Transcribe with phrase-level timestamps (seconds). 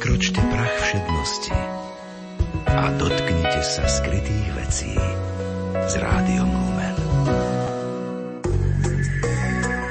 [0.00, 1.52] Prekročte prach všednosti
[2.72, 4.96] a dotknite sa skrytých vecí
[5.76, 6.96] s rádiom Lumen.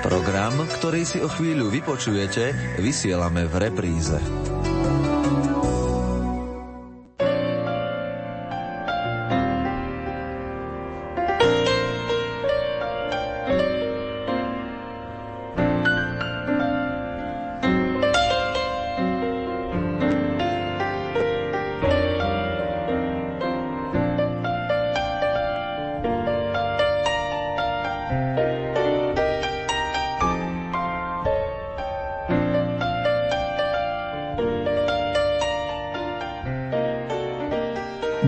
[0.02, 4.18] Program, ktorý si o chvíľu vypočujete, vysielame v repríze.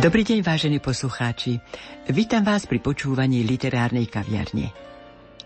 [0.01, 1.61] Dobrý deň, vážení poslucháči.
[2.09, 4.73] Vítam vás pri počúvaní literárnej kaviarne.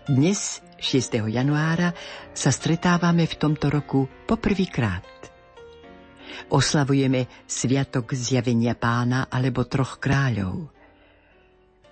[0.08, 1.28] Dnes, 6.
[1.28, 1.92] januára,
[2.32, 5.04] sa stretávame v tomto roku poprvýkrát.
[6.48, 10.72] Oslavujeme Sviatok zjavenia pána alebo troch kráľov.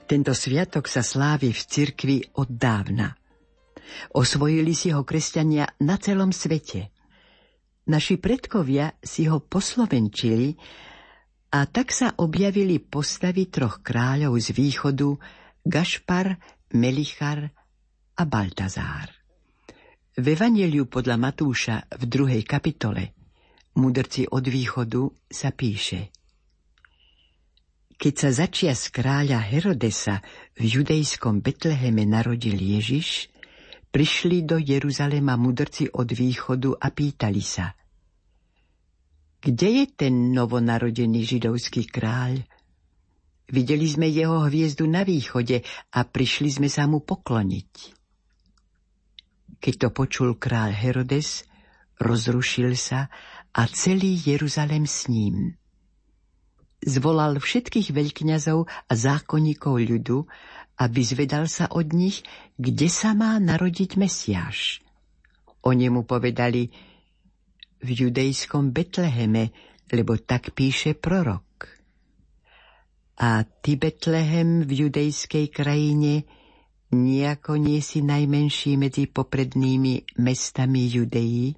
[0.09, 3.13] Tento sviatok sa slávi v cirkvi od dávna.
[4.17, 6.89] Osvojili si ho kresťania na celom svete.
[7.93, 10.57] Naši predkovia si ho poslovenčili
[11.55, 15.15] a tak sa objavili postavy troch kráľov z východu
[15.63, 16.35] Gašpar,
[16.75, 17.47] Melichar
[18.19, 19.07] a Baltazár.
[20.19, 23.15] V Evangeliu podľa Matúša v druhej kapitole
[23.79, 26.11] Mudrci od východu sa píše
[27.95, 30.27] Keď sa začia z kráľa Herodesa
[30.59, 33.31] v judejskom Betleheme narodil Ježiš,
[33.95, 37.71] prišli do Jeruzalema mudrci od východu a pýtali sa–
[39.45, 42.41] kde je ten novonarodený židovský kráľ?
[43.53, 45.61] Videli sme jeho hviezdu na východe
[45.93, 47.73] a prišli sme sa mu pokloniť.
[49.61, 51.45] Keď to počul kráľ Herodes,
[52.01, 53.13] rozrušil sa
[53.53, 55.61] a celý Jeruzalem s ním.
[56.81, 60.25] Zvolal všetkých veľkňazov a zákonníkov ľudu,
[60.81, 62.25] aby zvedal sa od nich,
[62.57, 64.81] kde sa má narodiť Mesiáš.
[65.65, 66.73] Oni mu povedali,
[67.85, 69.53] v judejskom Betleheme,
[69.93, 71.69] lebo tak píše prorok.
[73.21, 76.27] A ty, Betlehem, v judejskej krajine,
[76.91, 81.55] nejako nie si najmenší medzi poprednými mestami Judeji,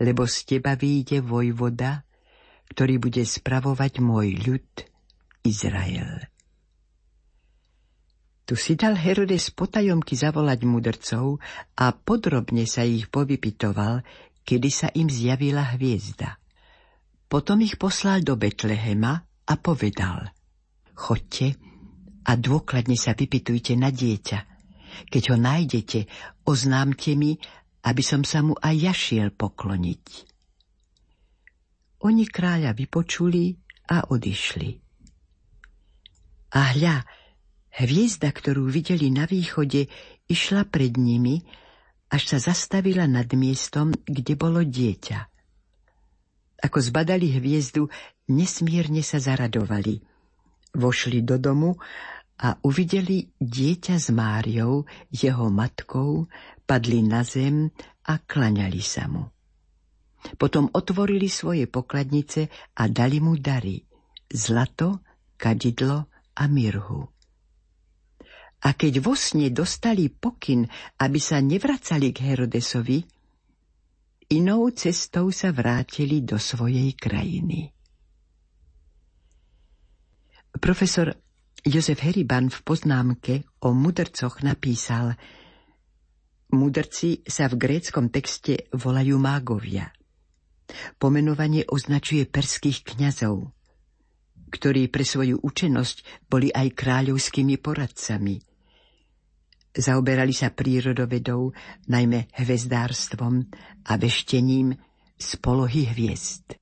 [0.00, 2.06] lebo z teba vyjde vojvoda,
[2.72, 4.68] ktorý bude spravovať môj ľud
[5.44, 6.24] Izrael.
[8.42, 11.38] Tu si dal Herodes potajomky zavolať mudrcov
[11.78, 14.02] a podrobne sa ich povypitoval,
[14.42, 16.38] kedy sa im zjavila hviezda.
[17.26, 19.16] Potom ich poslal do Betlehema
[19.48, 20.28] a povedal
[20.92, 21.56] Chodte
[22.28, 24.38] a dôkladne sa vypitujte na dieťa.
[25.08, 26.00] Keď ho nájdete,
[26.44, 27.40] oznámte mi,
[27.82, 30.04] aby som sa mu aj ja šiel pokloniť.
[32.04, 33.56] Oni kráľa vypočuli
[33.88, 34.70] a odišli.
[36.52, 37.00] A hľa,
[37.80, 39.88] hviezda, ktorú videli na východe,
[40.28, 41.40] išla pred nimi
[42.12, 45.18] až sa zastavila nad miestom, kde bolo dieťa.
[46.62, 47.88] Ako zbadali hviezdu,
[48.28, 50.04] nesmierne sa zaradovali.
[50.76, 51.74] Vošli do domu
[52.38, 56.28] a uvideli dieťa s Máriou, jeho matkou,
[56.68, 57.72] padli na zem
[58.06, 59.32] a klaňali sa mu.
[60.38, 62.46] Potom otvorili svoje pokladnice
[62.78, 63.82] a dali mu dary,
[64.30, 65.02] zlato,
[65.34, 66.06] kadidlo
[66.38, 67.11] a mirhu.
[68.62, 70.62] A keď vo sne dostali pokyn,
[71.02, 73.02] aby sa nevracali k Herodesovi,
[74.38, 77.74] inou cestou sa vrátili do svojej krajiny.
[80.62, 81.10] Profesor
[81.66, 83.34] Jozef Heriban v poznámke
[83.66, 85.18] o mudrcoch napísal
[86.52, 89.90] Mudrci sa v gréckom texte volajú mágovia.
[91.00, 93.50] Pomenovanie označuje perských kňazov,
[94.52, 98.36] ktorí pre svoju učenosť boli aj kráľovskými poradcami–
[99.72, 101.56] Zaoberali sa prírodovedou,
[101.88, 103.48] najmä hvezdárstvom
[103.88, 104.76] a veštením
[105.16, 106.60] z polohy hviezd.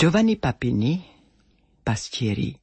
[0.00, 0.96] Giovanni Papini,
[1.84, 2.56] pastieri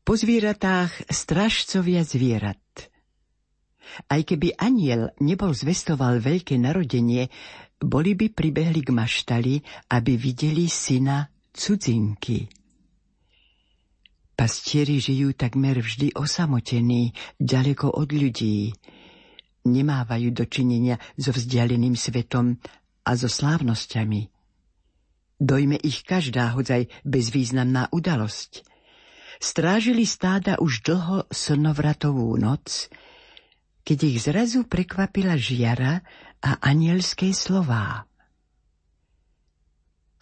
[0.00, 2.88] Po zvieratách strážcovia zvierat.
[4.08, 7.28] Aj keby aniel nebol zvestoval veľké narodenie,
[7.84, 9.54] boli by pribehli k maštali,
[9.92, 12.48] aby videli syna cudzinky.
[14.32, 18.72] Pastieri žijú takmer vždy osamotení, ďaleko od ľudí.
[19.68, 22.56] Nemávajú dočinenia so vzdialeným svetom
[23.04, 24.33] a so slávnosťami.
[25.40, 28.62] Dojme ich každá hodzaj bezvýznamná udalosť.
[29.42, 32.88] Strážili stáda už dlho slnovratovú noc,
[33.82, 36.00] keď ich zrazu prekvapila žiara
[36.40, 38.06] a anielské slová.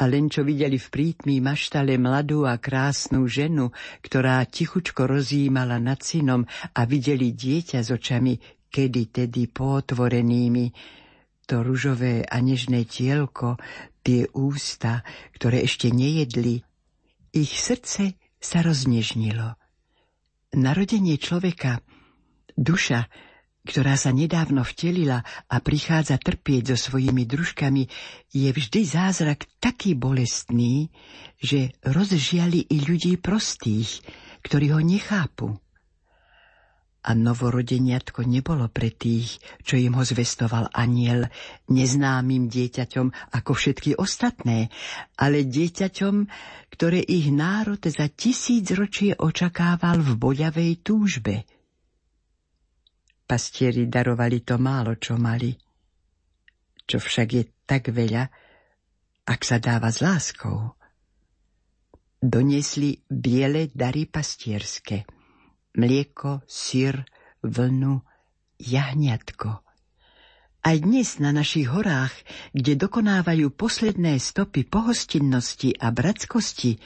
[0.00, 3.70] A len čo videli v prítmí maštale mladú a krásnu ženu,
[4.02, 6.42] ktorá tichučko rozjímala nad synom
[6.74, 8.34] a videli dieťa s očami
[8.72, 10.72] kedy tedy potvorenými,
[11.46, 13.58] to ružové a nežné tielko,
[14.02, 16.62] tie ústa, ktoré ešte nejedli,
[17.32, 19.56] ich srdce sa roznežnilo.
[20.52, 21.80] Narodenie človeka,
[22.58, 23.08] duša,
[23.62, 27.86] ktorá sa nedávno vtelila a prichádza trpieť so svojimi družkami,
[28.34, 30.90] je vždy zázrak taký bolestný,
[31.38, 34.02] že rozžiali i ľudí prostých,
[34.42, 35.62] ktorí ho nechápu
[37.02, 41.26] a novorodeniatko nebolo pre tých, čo im ho zvestoval aniel,
[41.66, 44.70] neznámym dieťaťom ako všetky ostatné,
[45.18, 46.14] ale dieťaťom,
[46.70, 51.42] ktoré ich národ za tisíc ročie očakával v boľavej túžbe.
[53.26, 55.50] Pastieri darovali to málo, čo mali,
[56.86, 58.30] čo však je tak veľa,
[59.26, 60.78] ak sa dáva s láskou.
[62.22, 65.02] Doniesli biele dary pastierske–
[65.76, 67.04] mlieko, syr,
[67.42, 68.00] vlnu,
[68.60, 69.50] jahňatko.
[70.62, 72.14] Aj dnes na našich horách,
[72.54, 76.78] kde dokonávajú posledné stopy pohostinnosti a bratskosti,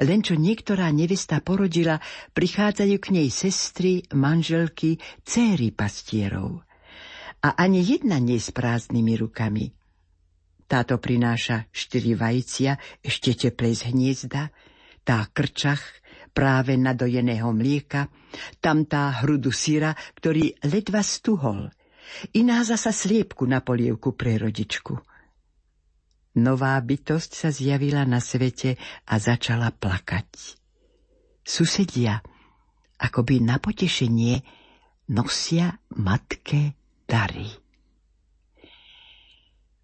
[0.00, 2.00] len čo niektorá nevesta porodila,
[2.32, 6.64] prichádzajú k nej sestry, manželky, céry pastierov.
[7.44, 9.76] A ani jedna nie s prázdnymi rukami.
[10.64, 14.48] Táto prináša štyri vajcia, ešte teplej z hniezda,
[15.04, 15.82] tá krčach,
[16.30, 18.08] práve nadojeného mlieka,
[18.62, 21.70] tam tá hrudu syra, ktorý ledva stuhol,
[22.34, 24.98] iná zasa sliepku na polievku pre rodičku.
[26.38, 28.78] Nová bytosť sa zjavila na svete
[29.10, 30.56] a začala plakať.
[31.42, 32.22] Susedia,
[33.02, 34.38] akoby na potešenie,
[35.10, 36.78] nosia matke
[37.10, 37.50] dary.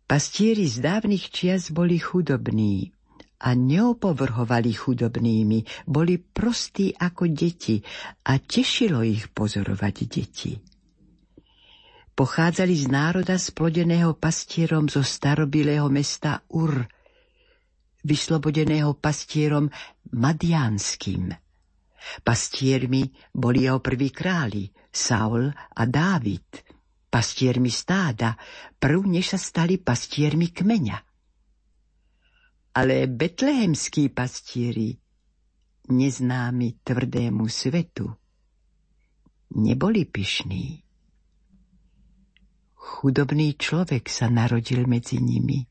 [0.06, 2.94] Pastieri z dávnych čias boli chudobní,
[3.36, 7.76] a neopovrhovali chudobnými, boli prostí ako deti
[8.24, 10.52] a tešilo ich pozorovať deti.
[12.16, 16.88] Pochádzali z národa splodeného pastierom zo starobilého mesta Ur,
[18.08, 19.68] vyslobodeného pastierom
[20.16, 21.28] Madianským.
[22.24, 23.04] Pastiermi
[23.36, 26.64] boli jeho prví králi, Saul a Dávid,
[27.12, 28.32] pastiermi stáda,
[28.80, 31.05] prv než sa stali pastiermi kmeňa
[32.76, 34.92] ale betlehemskí pastieri,
[35.88, 38.12] neznámi tvrdému svetu,
[39.56, 40.84] neboli pyšní.
[42.76, 45.64] Chudobný človek sa narodil medzi nimi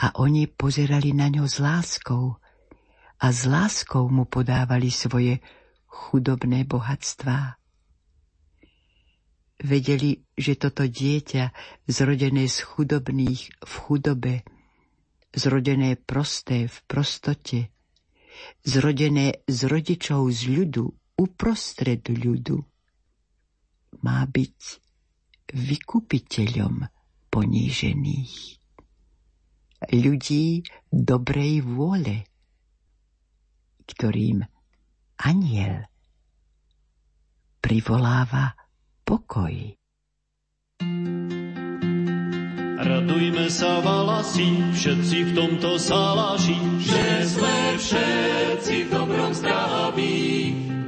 [0.00, 2.40] a oni pozerali na ňo s láskou
[3.20, 5.44] a s láskou mu podávali svoje
[5.84, 7.60] chudobné bohatstvá.
[9.60, 11.52] Vedeli, že toto dieťa,
[11.84, 14.34] zrodené z chudobných v chudobe,
[15.34, 17.70] zrodené prosté v prostote,
[18.64, 20.84] zrodené z rodičov z ľudu
[21.20, 22.58] uprostred ľudu,
[24.00, 24.58] má byť
[25.52, 26.88] vykupiteľom
[27.28, 28.34] ponížených.
[29.90, 30.46] Ľudí
[30.92, 32.24] dobrej vôle,
[33.88, 34.44] ktorým
[35.24, 35.88] aniel
[37.60, 38.56] privoláva
[39.04, 39.79] pokoj.
[42.80, 50.16] Radujme sa valasi, všetci v tomto zálaži, že sme všetci v dobrom zdraví,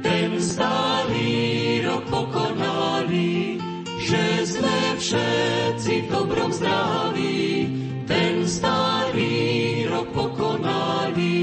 [0.01, 3.61] ten starý rok pokonali.
[4.09, 7.69] Že sme všetci v dobrom zdraví,
[8.09, 11.42] ten starý rok pokonali.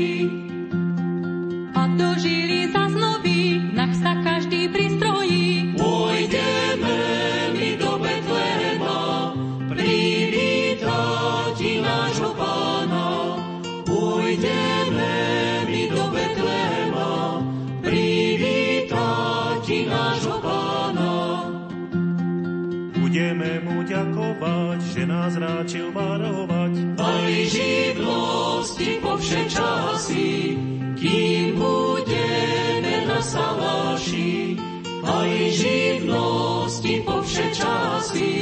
[25.60, 26.96] stačil varovať.
[26.96, 30.56] Aj živnosti po časy,
[30.96, 34.56] kým budeme na salaši.
[35.04, 38.32] Aj živnosti po časy,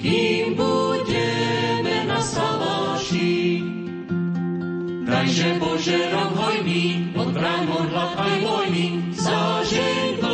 [0.00, 3.60] kým budeme na salaši.
[5.04, 10.24] Takže Bože, rám hojný, odbraň brán, hlad aj vojny, zažen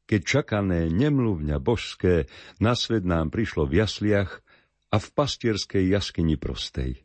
[0.03, 2.27] keď čakané nemluvňa božské
[2.59, 4.43] na svet nám prišlo v jasliach
[4.91, 7.01] a v pastierskej jaskyni prostej.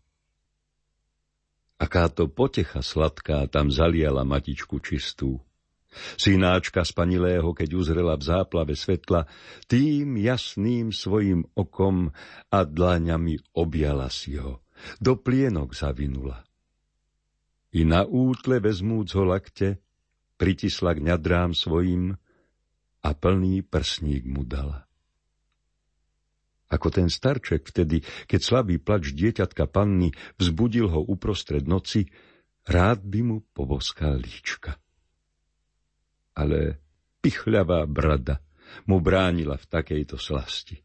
[1.79, 5.39] Aká to potecha sladká tam zaliala matičku čistú.
[6.19, 9.25] Synáčka spanilého, keď uzrela v záplave svetla,
[9.71, 12.13] tým jasným svojim okom
[12.53, 14.61] a dlaňami objala si ho,
[15.01, 16.48] do plienok zavinula.
[17.75, 19.77] I na útle vezmúc ho lakte,
[20.41, 22.17] pritisla k ňadrám svojim
[23.05, 24.89] a plný prsník mu dala.
[26.69, 32.05] Ako ten starček vtedy, keď slabý plač dieťatka panny vzbudil ho uprostred noci,
[32.69, 34.77] rád by mu poboskal líčka.
[36.37, 36.77] Ale
[37.25, 38.45] pichľavá brada
[38.85, 40.77] mu bránila v takejto slasti.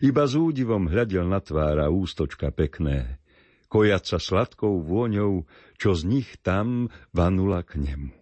[0.00, 3.20] Iba s údivom hľadel na tvára ústočka pekné,
[3.68, 5.44] kojaca sladkou vôňou,
[5.76, 8.12] čo z nich tam vanula k nemu.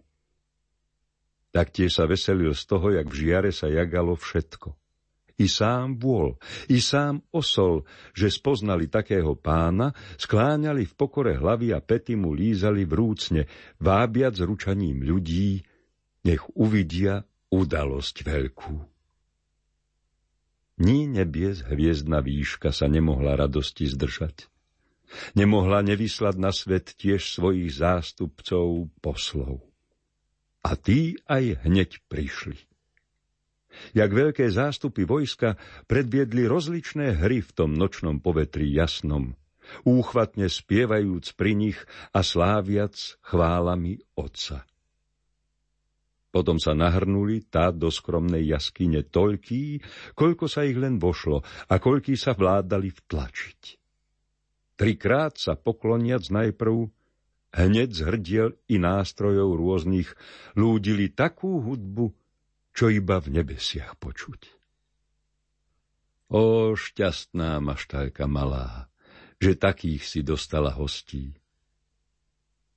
[1.55, 4.75] Taktiež sa veselil z toho, jak v žiare sa jagalo všetko–
[5.37, 6.33] i sám vôl,
[6.65, 7.85] i sám osol,
[8.17, 13.45] že spoznali takého pána, skláňali v pokore hlavy a pety mu lízali vrúcne,
[13.77, 15.61] vábiac ručaním ľudí,
[16.25, 17.21] nech uvidia
[17.53, 18.75] udalosť veľkú.
[20.77, 24.49] Ní nebies hviezdna výška sa nemohla radosti zdržať.
[25.35, 29.63] Nemohla nevyslať na svet tiež svojich zástupcov poslov.
[30.67, 32.67] A tí aj hneď prišli
[33.93, 39.37] jak veľké zástupy vojska predviedli rozličné hry v tom nočnom povetri jasnom,
[39.85, 41.79] úchvatne spievajúc pri nich
[42.15, 44.65] a sláviac chválami Otca.
[46.27, 49.81] Potom sa nahrnuli tá do skromnej jaskyne toľký,
[50.13, 53.76] koľko sa ich len vošlo a koľký sa vládali vtlačiť.
[54.77, 56.93] Trikrát sa pokloniac najprv,
[57.57, 60.13] hneď z hrdiel i nástrojov rôznych
[60.53, 62.13] lúdili takú hudbu,
[62.77, 64.53] čo iba v nebesiach počuť.
[66.29, 68.85] O šťastná maštajka malá,
[69.41, 71.33] že takých si dostala hostí.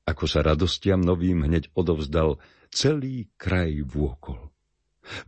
[0.08, 2.40] Ako sa radostiam novým hneď odovzdal
[2.72, 4.48] celý kraj vôkol.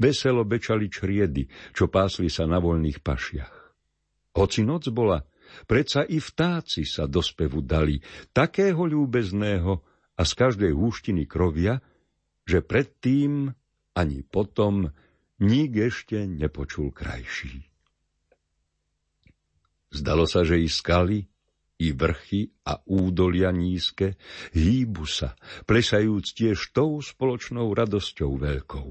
[0.01, 3.55] Veselo bečali čriedy, čo pásli sa na voľných pašiach.
[4.39, 5.21] Hoci noc bola,
[5.67, 7.99] predsa i vtáci sa do spevu dali,
[8.31, 9.73] takého ľúbezného
[10.17, 11.81] a z každej húštiny krovia,
[12.45, 13.51] že predtým
[13.93, 14.91] ani potom
[15.43, 17.67] nik ešte nepočul krajší.
[19.93, 21.29] Zdalo sa, že i skaly,
[21.83, 24.17] i vrchy a údolia nízke
[24.57, 25.37] hýbu sa,
[25.69, 28.89] plesajúc tiež tou spoločnou radosťou veľkou.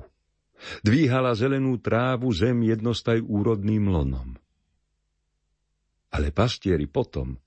[0.86, 4.38] Dvíhala zelenú trávu zem jednostaj úrodným lonom.
[6.12, 7.40] Ale pastieri potom,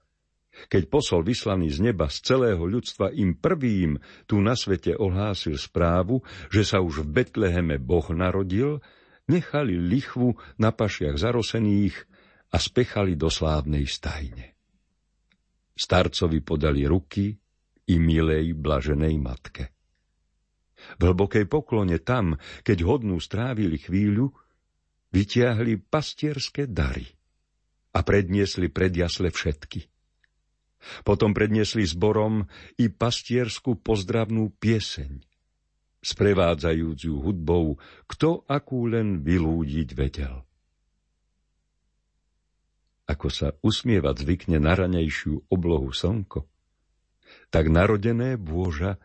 [0.70, 6.22] keď posol vyslaný z neba z celého ľudstva im prvým tu na svete ohlásil správu,
[6.48, 8.78] že sa už v Betleheme Boh narodil,
[9.26, 11.96] nechali lichvu na pašiach zarosených
[12.54, 14.54] a spechali do slávnej stajne.
[15.74, 17.34] Starcovi podali ruky
[17.90, 19.64] i milej blaženej matke.
[21.00, 24.30] V hlbokej poklone tam, keď hodnú strávili chvíľu,
[25.10, 27.23] vytiahli pastierské dary
[27.94, 29.86] a predniesli pred jasle všetky–
[31.02, 32.44] potom predniesli zborom
[32.76, 35.24] i pastierskú pozdravnú pieseň,
[36.04, 40.44] sprevádzajúc ju hudbou, kto akú len vylúdiť vedel.
[43.04, 46.48] Ako sa usmievať zvykne na ranejšiu oblohu slnko,
[47.52, 48.96] tak narodené bôža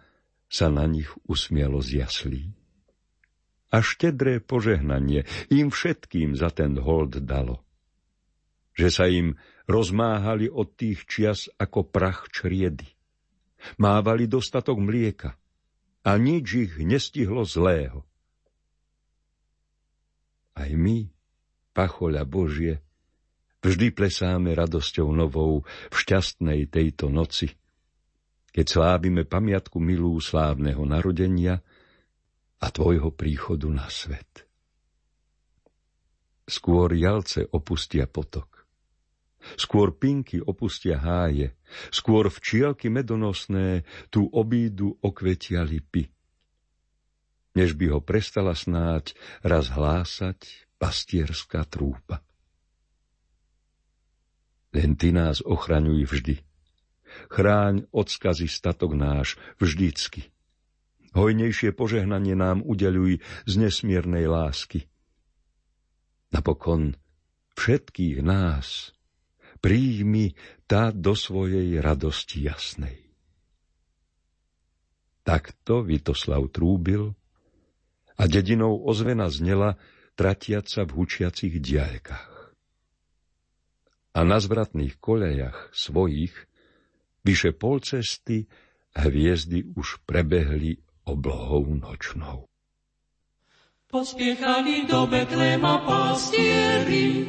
[0.47, 2.43] sa na nich usmialo z jaslí.
[3.69, 7.68] A štedré požehnanie im všetkým za ten hold dalo.
[8.79, 9.35] Že sa im
[9.67, 12.87] rozmáhali od tých čias ako prach čriedy.
[13.75, 15.35] Mávali dostatok mlieka
[16.07, 18.07] a nič ich nestihlo zlého.
[20.55, 21.11] Aj my,
[21.75, 22.79] pachoľa Božie,
[23.59, 27.51] vždy plesáme radosťou novou v šťastnej tejto noci,
[28.55, 31.59] keď slávime pamiatku milú slávneho narodenia
[32.59, 34.47] a tvojho príchodu na svet.
[36.47, 38.58] Skôr jalce opustia potok.
[39.55, 41.55] Skôr pinky opustia háje,
[41.89, 46.11] skôr včielky medonosné tu obídu okvetia lipy.
[47.55, 52.21] Než by ho prestala snáď raz hlásať pastierská trúpa.
[54.69, 56.35] Len ty nás ochraňuj vždy.
[57.33, 60.29] Chráň odskazy statok náš vždycky.
[61.17, 63.17] Hojnejšie požehnanie nám udeľuj
[63.49, 64.85] z nesmiernej lásky.
[66.29, 66.93] Napokon
[67.57, 68.93] všetkých nás
[69.59, 70.33] príjmi
[70.65, 72.97] tá do svojej radosti jasnej.
[75.23, 77.13] Takto Vitoslav trúbil
[78.19, 79.77] a dedinou ozvena znela,
[80.17, 82.39] tratiať sa v hučiacich diaľkách
[84.13, 86.35] a na zvratných koľajach svojich
[87.23, 88.49] vyše pol cesty
[88.97, 92.49] hviezdy už prebehli oblohou nočnou.
[93.89, 97.25] Pospiechali do Betlema pastieri,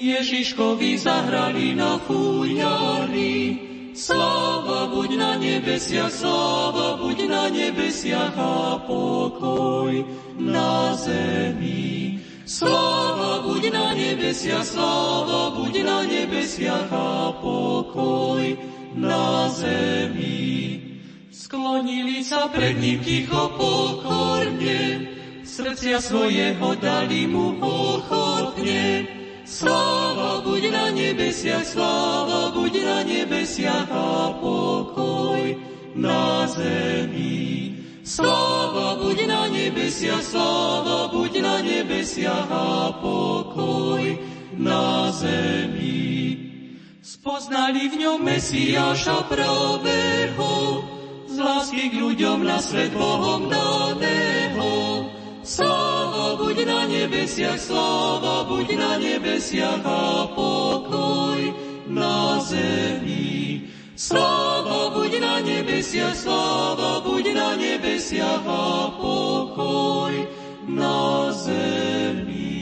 [0.00, 3.68] Ježiškovi zahrali na fúňari.
[3.92, 9.92] Sláva buď na nebesiach, sláva buď na nebesiach a pokoj
[10.40, 12.16] na zemi.
[12.48, 18.56] Sláva buď na nebesia, sláva buď na nebesiach a pokoj
[18.96, 20.80] na zemi.
[21.28, 25.12] Sklonili sa pred ním ticho pokorne,
[25.44, 29.19] srdcia svojho dali mu ochotne.
[29.50, 35.58] Sláva buď na nebesiach, sláva buď na nebesiach a pokoj
[35.98, 37.74] na zemi.
[38.06, 44.02] Sláva buď na nebesia, sláva buď na nebesia a pokoj
[44.54, 46.38] na zemi.
[47.02, 50.50] Spoznali v ňom Mesiáša pravého,
[51.26, 54.89] z lásky k ľuďom na svet Bohom daného.
[55.50, 61.42] Sláva buď na nebesiach, sláva buď na nebesiach a pokoj
[61.90, 63.66] na zemi.
[63.98, 70.14] Sláva buď na nebesiach, sláva buď na nebesiach a pokoj
[70.70, 72.54] na zemi.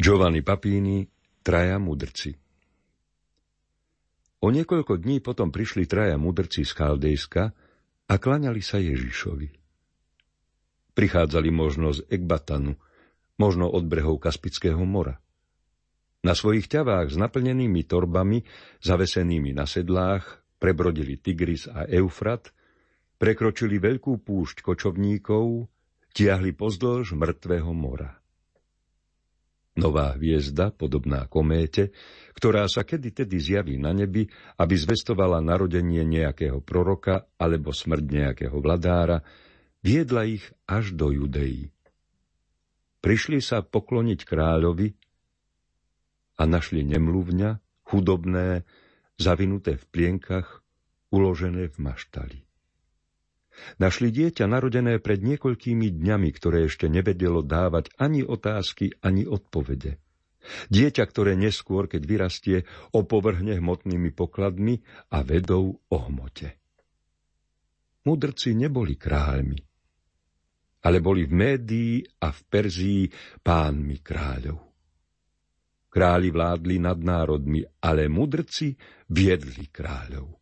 [0.00, 1.04] Giovanni Papini,
[1.44, 2.32] traja mudrci
[4.40, 7.52] O niekoľko dní potom prišli traja mudrci z Chaldejska
[8.08, 9.57] a klaňali sa Ježišovi.
[10.98, 12.74] Prichádzali možno z Ekbatanu,
[13.38, 15.22] možno od brehov Kaspického mora.
[16.26, 18.42] Na svojich ťavách s naplnenými torbami,
[18.82, 22.50] zavesenými na sedlách, prebrodili Tigris a Eufrat,
[23.14, 25.70] prekročili veľkú púšť kočovníkov,
[26.10, 28.18] tiahli pozdĺž mŕtvého mora.
[29.78, 31.94] Nová hviezda, podobná kométe,
[32.34, 34.26] ktorá sa kedy tedy zjaví na nebi,
[34.58, 39.22] aby zvestovala narodenie nejakého proroka alebo smrť nejakého vladára,
[39.88, 41.72] viedla ich až do Judei.
[43.00, 44.92] Prišli sa pokloniť kráľovi,
[46.38, 48.62] a našli nemluvňa, chudobné,
[49.18, 50.62] zavinuté v plienkach,
[51.10, 52.38] uložené v maštali.
[53.82, 59.98] Našli dieťa narodené pred niekoľkými dňami, ktoré ešte nevedelo dávať ani otázky, ani odpovede.
[60.70, 62.56] Dieťa, ktoré neskôr, keď vyrastie,
[62.94, 66.54] opovrhne hmotnými pokladmi a vedou o hmote.
[68.06, 69.67] Mudrci neboli kráľmi,
[70.84, 73.02] ale boli v Médii a v Perzii
[73.42, 74.58] pánmi kráľov.
[75.88, 78.76] Králi vládli nad národmi, ale mudrci
[79.08, 80.36] viedli kráľov.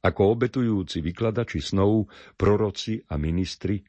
[0.00, 2.08] Ako obetujúci vykladači snov,
[2.40, 3.84] proroci a ministri,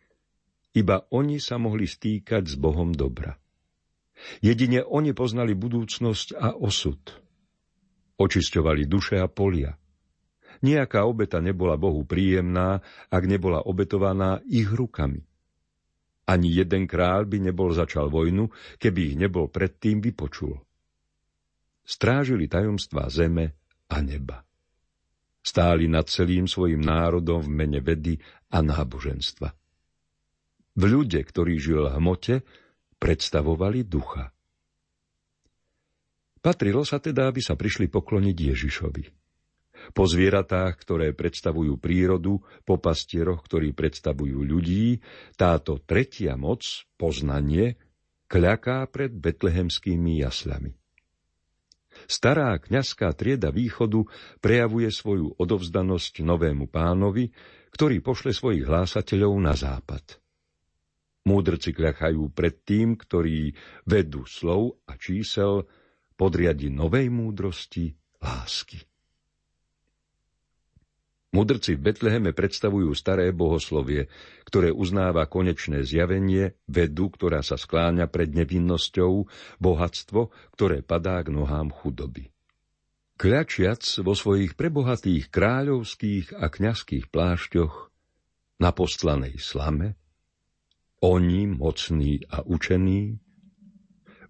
[0.76, 3.32] iba oni sa mohli stýkať s Bohom dobra.
[4.44, 7.00] Jedine oni poznali budúcnosť a osud.
[8.20, 9.74] Očisťovali duše a polia.
[10.62, 15.31] Nejaká obeta nebola Bohu príjemná, ak nebola obetovaná ich rukami.
[16.32, 18.48] Ani jeden kráľ by nebol začal vojnu,
[18.80, 20.56] keby ich nebol predtým vypočul.
[21.84, 23.52] Strážili tajomstvá zeme
[23.92, 24.48] a neba.
[25.44, 28.16] Stáli nad celým svojim národom v mene vedy
[28.48, 29.50] a náboženstva.
[30.72, 32.36] V ľude, ktorý žil v hmote,
[32.96, 34.32] predstavovali ducha.
[36.40, 39.21] Patrilo sa teda, aby sa prišli pokloniť Ježišovi.
[39.92, 45.04] Po zvieratách, ktoré predstavujú prírodu, po pastieroch, ktorí predstavujú ľudí,
[45.36, 46.64] táto tretia moc,
[46.96, 47.76] poznanie,
[48.32, 50.72] kľaká pred betlehemskými jasľami.
[52.08, 54.08] Stará kňazská trieda východu
[54.40, 57.28] prejavuje svoju odovzdanosť novému pánovi,
[57.76, 60.20] ktorý pošle svojich hlásateľov na západ.
[61.28, 63.54] Múdrci kľachajú pred tým, ktorí
[63.86, 65.68] vedú slov a čísel
[66.18, 68.91] podriadi novej múdrosti lásky.
[71.32, 74.12] Mudrci v Betleheme predstavujú staré bohoslovie,
[74.44, 79.32] ktoré uznáva konečné zjavenie, vedu, ktorá sa skláňa pred nevinnosťou,
[79.64, 82.36] bohatstvo, ktoré padá k nohám chudoby.
[83.16, 87.74] Kľačiac vo svojich prebohatých kráľovských a kňazských plášťoch
[88.60, 89.96] na postlanej slame,
[91.00, 93.16] oni mocní a učení,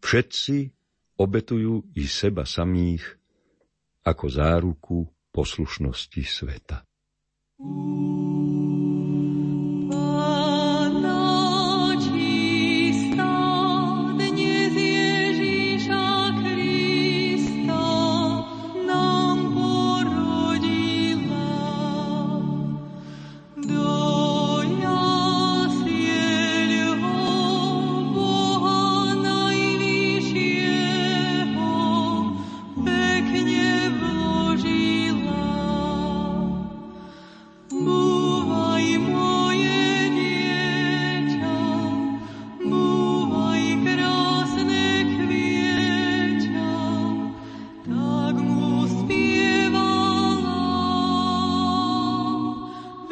[0.05, 0.69] všetci
[1.17, 3.17] obetujú i seba samých
[4.05, 4.97] ako záruku
[5.33, 6.90] poslušnosti sveta.
[7.63, 8.70] Ooh.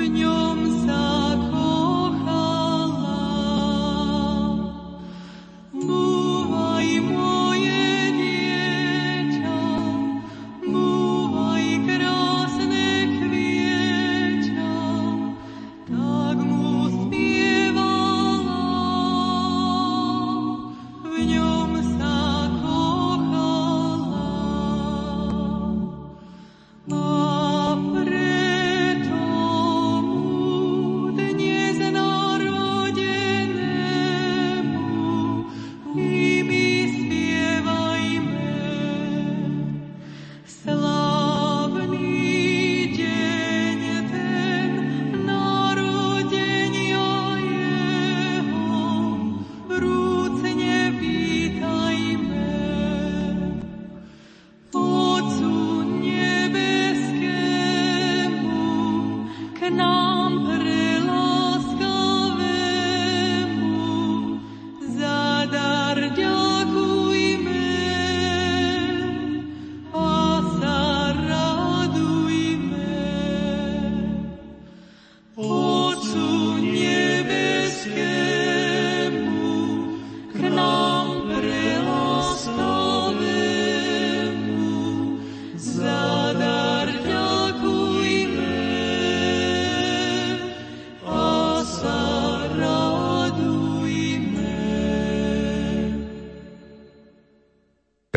[0.09, 0.48] Señor.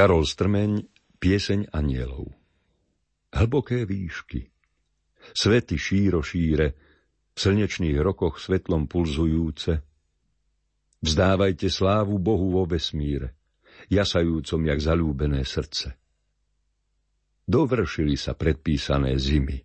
[0.02, 0.82] Karol Strmeň,
[1.22, 2.26] Pieseň anielov.
[3.38, 4.50] Hlboké výšky.
[5.30, 6.74] Svety šíro šíre,
[7.30, 9.78] v slnečných rokoch svetlom pulzujúce.
[11.06, 13.38] Vzdávajte slávu Bohu vo vesmíre,
[13.94, 15.94] jasajúcom jak zalúbené srdce.
[17.46, 19.62] Dovršili sa predpísané zimy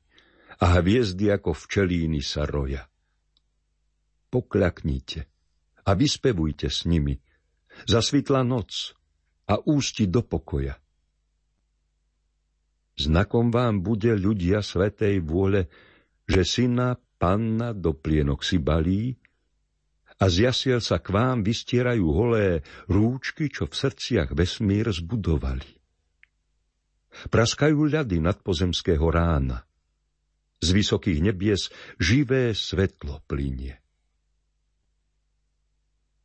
[0.62, 2.86] a hviezdy ako včelíny sa roja.
[4.30, 5.19] Pokľaknite
[5.82, 7.17] a vyspevujte s nimi.
[7.89, 8.97] Zasvitla noc,
[9.48, 10.76] a ústi do pokoja.
[12.98, 15.72] Znakom vám bude ľudia svetej vôle,
[16.28, 19.16] že syna panna do plienok si balí
[20.18, 25.78] a z jasiel sa k vám vystierajú holé rúčky, čo v srdciach vesmír zbudovali.
[27.30, 29.64] Praskajú ľady nadpozemského rána.
[30.58, 31.70] Z vysokých nebies
[32.02, 33.78] živé svetlo plinie.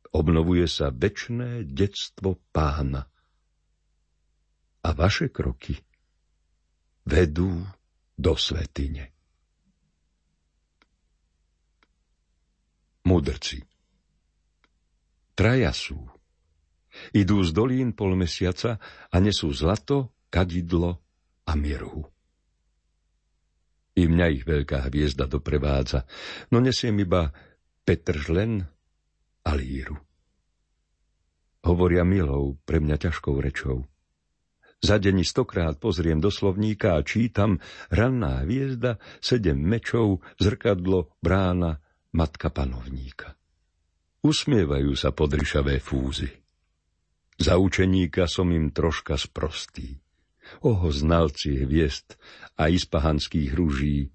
[0.09, 3.12] Obnovuje sa večné detstvo pána
[4.83, 5.79] a vaše kroky
[7.07, 7.63] vedú
[8.19, 9.11] do svetine.
[13.03, 13.59] Mudrci
[15.33, 15.97] Traja sú.
[17.09, 18.77] Idú z dolín pol mesiaca
[19.09, 21.01] a nesú zlato, kadidlo
[21.49, 22.05] a mirhu.
[23.97, 26.05] I mňa ich veľká hviezda doprevádza,
[26.53, 27.33] no nesiem iba
[27.81, 28.61] Petržlen
[29.41, 29.97] a líru.
[31.65, 33.89] Hovoria milou pre mňa ťažkou rečou
[34.83, 41.79] Za deň stokrát pozriem do slovníka a čítam ranná hviezda, sedem mečov, zrkadlo, brána,
[42.11, 43.39] matka panovníka.
[44.27, 46.27] Usmievajú sa podryšavé fúzy.
[47.39, 50.03] Za učeníka som im troška sprostý.
[50.67, 52.19] Oho znalci hviezd
[52.59, 54.11] a ispahanských ruží,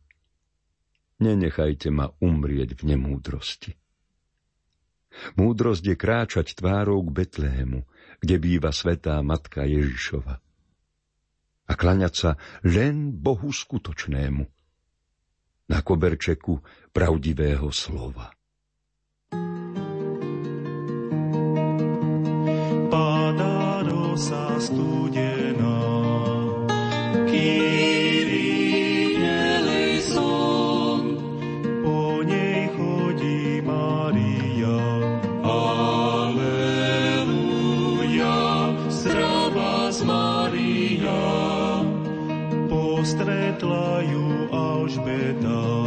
[1.17, 3.73] nenechajte ma umrieť v nemúdrosti.
[5.41, 7.89] Múdrosť je kráčať tvárou k Betlému,
[8.21, 10.45] kde býva svetá matka Ježišova.
[11.69, 12.31] A klaňať sa
[12.65, 14.43] len Bohu skutočnému,
[15.69, 16.65] na koberčeku
[16.97, 18.33] pravdivého slova.
[22.89, 25.28] Padá rosa studená,
[45.19, 45.78] No.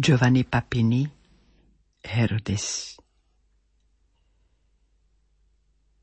[0.00, 1.04] Giovanni Papini,
[2.00, 2.96] Herodes.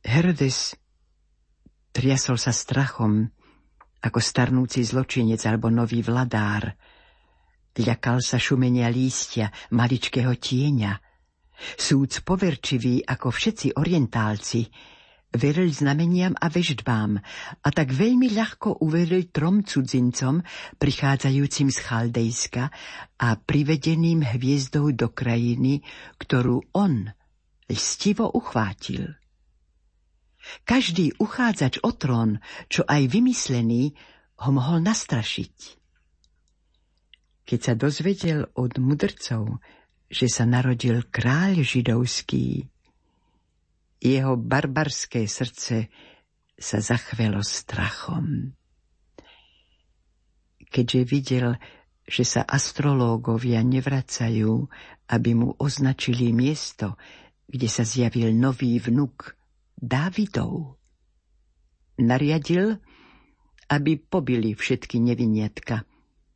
[0.05, 0.77] Herodes
[1.89, 3.25] triasol sa strachom,
[4.05, 6.77] ako starnúci zločinec alebo nový vladár.
[7.73, 10.93] Ľakal sa šumenia lístia, maličkého tieňa.
[11.57, 14.61] Súd poverčivý, ako všetci orientálci,
[15.35, 17.19] veril znameniam a veždbám
[17.61, 20.41] a tak veľmi ľahko uveril trom cudzincom,
[20.79, 22.63] prichádzajúcim z Chaldejska
[23.19, 25.83] a privedeným hviezdou do krajiny,
[26.21, 27.11] ktorú on
[27.67, 29.19] lstivo uchvátil.
[30.63, 32.39] Každý uchádzač o trón,
[32.71, 33.91] čo aj vymyslený,
[34.47, 35.75] ho mohol nastrašiť.
[37.47, 39.59] Keď sa dozvedel od mudrcov,
[40.07, 42.71] že sa narodil kráľ židovský,
[43.97, 45.89] jeho barbarské srdce
[46.57, 48.53] sa zachvelo strachom.
[50.67, 51.47] Keďže videl,
[52.07, 54.67] že sa astrológovia nevracajú,
[55.11, 56.95] aby mu označili miesto,
[57.47, 59.35] kde sa zjavil nový vnuk
[59.77, 60.79] Dávidov.
[62.01, 62.81] Nariadil,
[63.69, 65.85] aby pobili všetky neviniatka,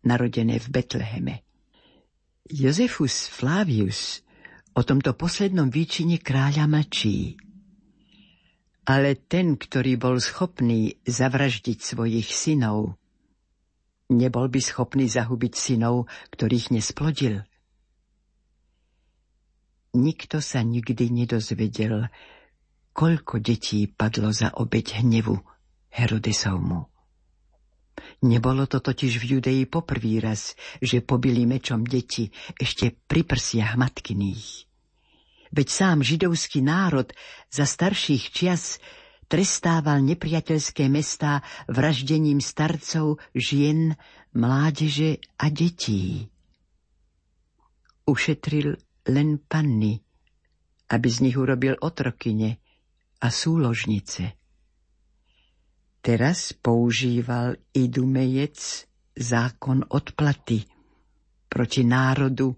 [0.06, 1.36] narodené v Betleheme.
[2.52, 4.21] Jozefus Flavius
[4.76, 7.39] o tomto poslednom výčine kráľa mlčí.
[8.82, 12.98] Ale ten, ktorý bol schopný zavraždiť svojich synov,
[14.10, 17.46] nebol by schopný zahubiť synov, ktorých nesplodil.
[19.91, 22.10] Nikto sa nikdy nedozvedel,
[22.96, 25.36] koľko detí padlo za obeď hnevu
[25.91, 26.88] Herodesovmu.
[28.24, 34.70] Nebolo to totiž v Judei poprvý raz, že pobili mečom deti ešte pri prsiach matkyných.
[35.51, 37.11] Veď sám židovský národ
[37.51, 38.79] za starších čias
[39.27, 43.95] trestával nepriateľské mestá vraždením starcov, žien,
[44.31, 46.27] mládeže a detí.
[48.07, 48.75] Ušetril
[49.07, 49.99] len panny,
[50.91, 52.59] aby z nich urobil otrokyne
[53.23, 54.35] a súložnice.
[56.01, 58.57] Teraz používal Idumejec
[59.15, 60.65] zákon odplaty
[61.45, 62.57] proti národu,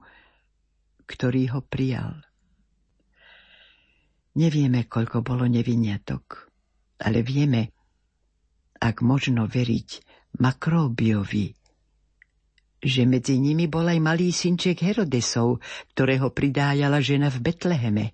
[1.06, 2.33] ktorý ho prijal.
[4.34, 6.50] Nevieme, koľko bolo neviniatok,
[7.06, 7.70] ale vieme,
[8.82, 9.90] ak možno veriť
[10.42, 11.54] Makróbiovi,
[12.82, 15.62] že medzi nimi bol aj malý synček Herodesov,
[15.94, 18.06] ktorého pridájala žena v Betleheme.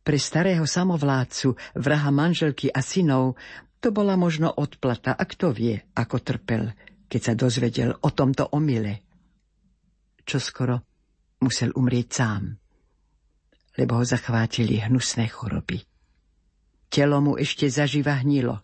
[0.00, 3.36] Pre starého samovládcu, vraha manželky a synov,
[3.84, 6.72] to bola možno odplata a kto vie, ako trpel,
[7.04, 9.04] keď sa dozvedel o tomto omyle.
[10.24, 10.80] Čo skoro
[11.44, 12.67] musel umrieť sám
[13.78, 15.86] lebo ho zachvátili hnusné choroby.
[16.90, 18.58] Telo mu ešte zaživa hnilo,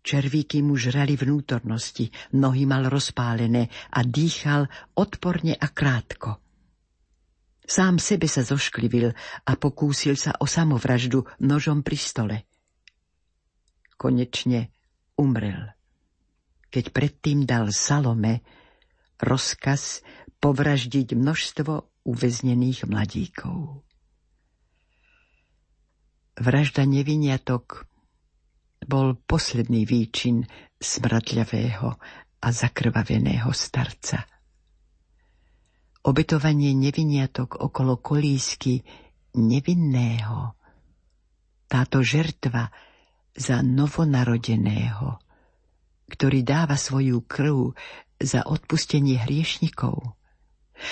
[0.00, 2.08] červíky mu žrali vnútornosti,
[2.40, 4.64] nohy mal rozpálené a dýchal
[4.96, 6.40] odporne a krátko.
[7.64, 9.12] Sám sebe sa zošklivil
[9.48, 12.36] a pokúsil sa o samovraždu nožom pri stole.
[13.96, 14.68] Konečne
[15.16, 15.72] umrel,
[16.68, 18.44] keď predtým dal Salome
[19.16, 20.04] rozkaz
[20.44, 23.83] povraždiť množstvo uväznených mladíkov.
[26.34, 27.86] Vražda neviniatok
[28.84, 30.44] bol posledný výčin
[30.82, 31.88] smradľavého
[32.44, 34.26] a zakrvaveného starca.
[36.04, 38.84] Obetovanie neviniatok okolo kolísky
[39.40, 40.52] nevinného,
[41.64, 42.68] táto žertva
[43.32, 45.16] za novonarodeného,
[46.12, 47.72] ktorý dáva svoju krv
[48.20, 50.12] za odpustenie hriešnikov,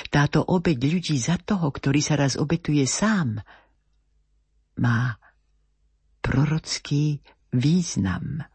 [0.09, 3.43] táto obeď ľudí za toho, ktorý sa raz obetuje sám,
[4.81, 5.22] má
[6.23, 7.19] prorocký
[7.53, 8.47] význam.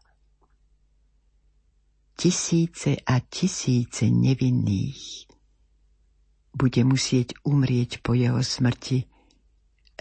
[2.18, 5.30] Tisíce a tisíce nevinných
[6.50, 9.06] bude musieť umrieť po jeho smrti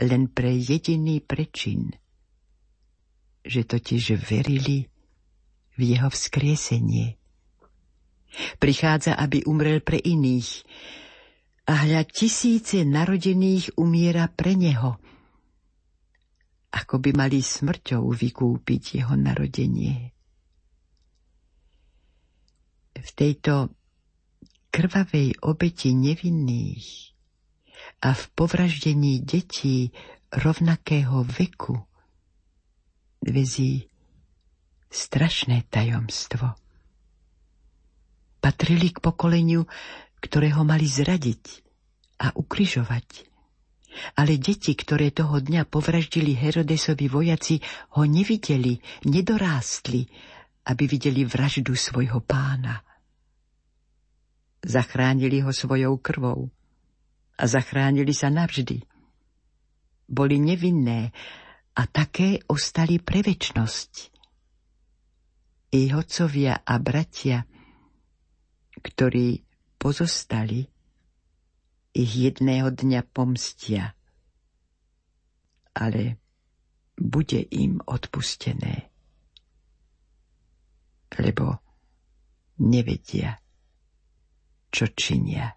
[0.01, 1.93] len pre jediný prečin,
[3.45, 4.89] že totiž verili
[5.77, 7.19] v jeho vzkriesenie.
[8.58, 10.65] Prichádza, aby umrel pre iných,
[11.67, 14.97] a hľa tisíce narodených umiera pre neho–
[16.71, 20.12] ako by mali smrťou vykúpiť jeho narodenie.
[22.97, 23.71] V tejto
[24.73, 27.15] krvavej obeti nevinných
[28.03, 29.95] a v povraždení detí
[30.34, 31.77] rovnakého veku
[33.23, 33.88] vezí
[34.91, 36.56] strašné tajomstvo.
[38.38, 39.65] Patrili k pokoleniu,
[40.23, 41.63] ktoré ho mali zradiť
[42.21, 43.26] a ukryžovať
[44.15, 47.60] ale deti, ktoré toho dňa povraždili Herodesovi vojaci,
[47.97, 50.05] ho nevideli, nedorástli,
[50.67, 52.83] aby videli vraždu svojho pána.
[54.63, 56.51] Zachránili ho svojou krvou
[57.38, 58.83] a zachránili sa navždy.
[60.07, 61.12] Boli nevinné
[61.77, 64.17] a také ostali pre väčnosť.
[65.77, 67.43] I hocovia a bratia,
[68.81, 69.43] ktorí
[69.77, 70.76] pozostali,
[71.97, 73.97] ich jedného dňa pomstia.
[75.74, 76.22] Ale
[76.97, 78.89] bude im odpustené,
[81.17, 81.57] lebo
[82.61, 83.38] nevedia,
[84.74, 85.53] čo činia.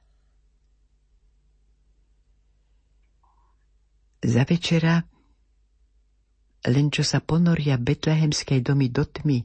[4.20, 5.00] Za večera,
[6.68, 9.40] len čo sa ponoria betlehemské domy do tmy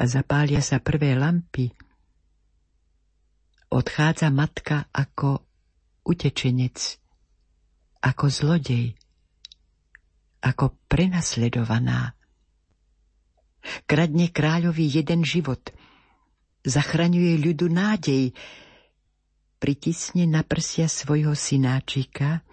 [0.00, 1.68] a zapália sa prvé lampy,
[3.74, 5.42] odchádza matka ako
[6.06, 6.78] utečenec,
[7.98, 8.94] ako zlodej,
[10.46, 12.14] ako prenasledovaná.
[13.90, 15.74] Kradne kráľovi jeden život,
[16.62, 18.30] zachraňuje ľudu nádej,
[19.58, 22.44] pritisne na prsia svojho synáčika,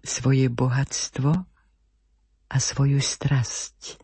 [0.00, 1.30] svoje bohatstvo
[2.48, 4.00] a svoju strasť.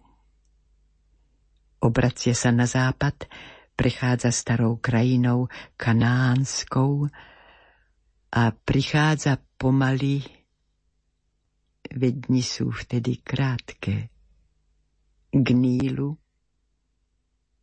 [1.81, 3.25] Obracia sa na západ,
[3.75, 7.11] prechádza starou krajinou kanánskou
[8.35, 10.23] a prichádza pomaly,
[11.95, 14.11] veď dni sú vtedy krátke,
[15.35, 16.15] k Nílu,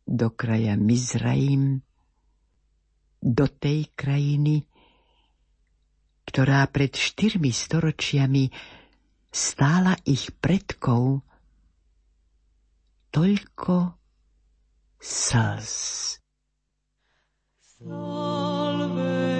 [0.08, 1.80] do kraja Mizraim,
[3.22, 4.66] do tej krajiny,
[6.28, 8.44] ktorá pred štyrmi storočiami
[9.32, 11.24] stála ich predkov
[13.12, 14.01] toľko
[15.02, 16.20] sas.
[17.60, 19.31] Salve.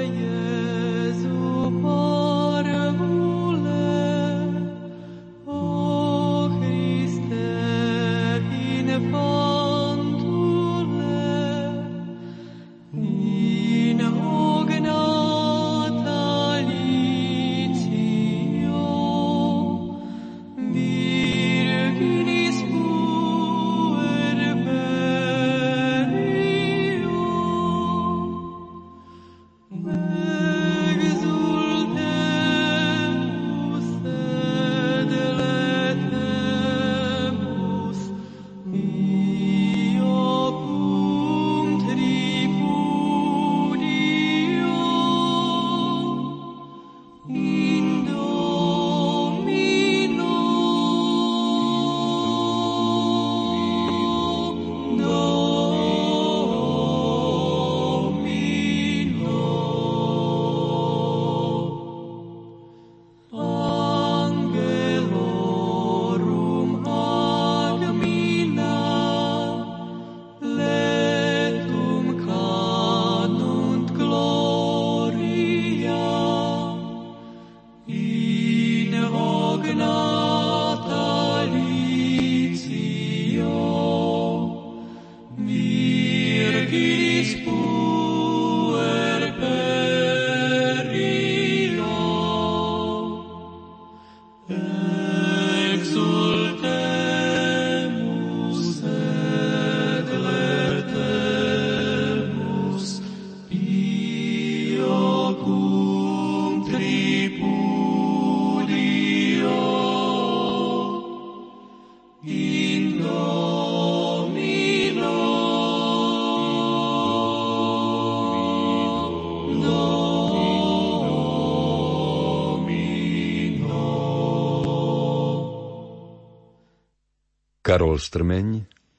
[127.93, 128.49] Karol Strmeň,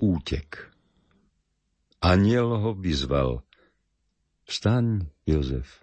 [0.05, 0.69] útek.
[1.97, 3.41] Aniel ho vyzval.
[4.45, 5.81] Vstaň, Jozef,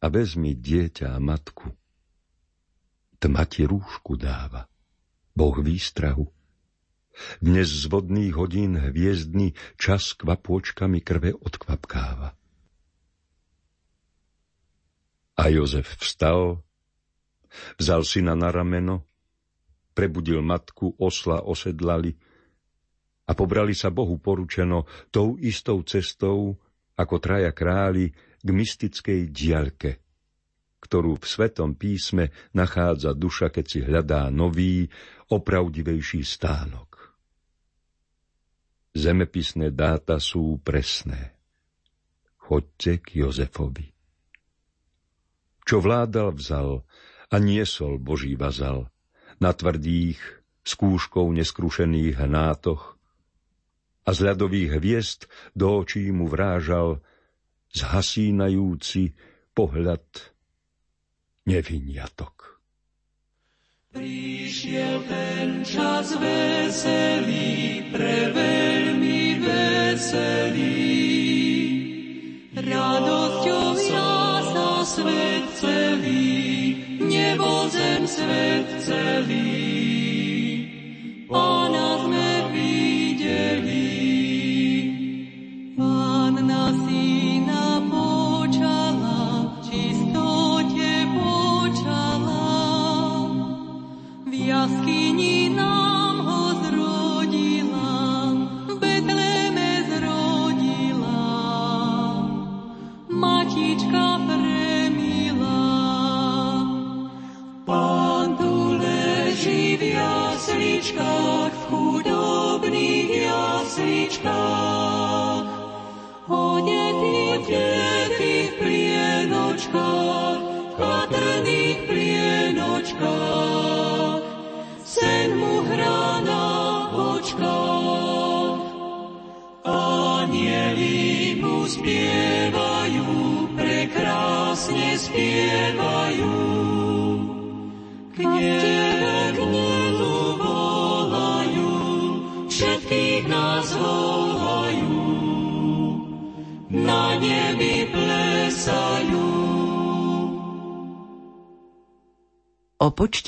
[0.00, 1.76] a vezmi dieťa a matku.
[3.20, 4.64] Tma ti rúšku dáva,
[5.36, 6.24] Boh výstrahu.
[7.44, 12.32] Dnes z vodných hodín hviezdny čas kvapôčkami krve odkvapkáva.
[15.36, 16.64] A Jozef vstal,
[17.76, 19.09] vzal syna na rameno,
[20.00, 22.16] prebudil matku, osla osedlali
[23.28, 26.56] a pobrali sa Bohu poručeno tou istou cestou,
[26.96, 28.08] ako traja králi
[28.40, 30.00] k mystickej diaľke,
[30.80, 34.88] ktorú v Svetom písme nachádza duša, keď si hľadá nový,
[35.28, 37.12] opravdivejší stánok.
[38.96, 41.36] Zemepisné dáta sú presné.
[42.40, 43.92] Chodte k Jozefovi.
[45.68, 46.88] Čo vládal, vzal
[47.28, 48.88] a niesol Boží vazal–
[49.40, 50.20] na tvrdých,
[50.60, 53.00] skúškou neskrušených hnátoch
[54.04, 55.20] a z ľadových hviezd
[55.56, 57.00] do očí mu vrážal
[57.72, 59.16] zhasínajúci
[59.56, 60.04] pohľad
[61.48, 62.60] neviniatok.
[63.90, 70.86] Prišiel ten čas veselý, pre veľmi veselý.
[72.54, 74.10] Radosťou sa
[74.86, 76.39] svet celý,
[77.30, 79.40] nebo zem svet celý.
[81.28, 81.59] Pána